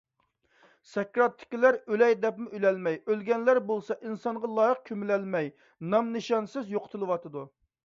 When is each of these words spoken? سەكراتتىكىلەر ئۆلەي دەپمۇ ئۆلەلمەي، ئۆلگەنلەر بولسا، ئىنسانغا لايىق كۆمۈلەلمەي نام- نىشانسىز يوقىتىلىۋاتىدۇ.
سەكراتتىكىلەر 0.93 1.77
ئۆلەي 1.95 2.15
دەپمۇ 2.23 2.49
ئۆلەلمەي، 2.59 2.97
ئۆلگەنلەر 3.11 3.61
بولسا، 3.69 3.99
ئىنسانغا 4.07 4.53
لايىق 4.57 4.83
كۆمۈلەلمەي 4.91 5.53
نام- 5.95 6.09
نىشانسىز 6.19 6.75
يوقىتىلىۋاتىدۇ. 6.77 7.49